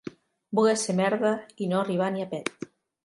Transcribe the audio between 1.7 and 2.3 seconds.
no arribar ni a